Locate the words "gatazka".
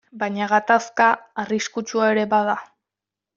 0.53-1.09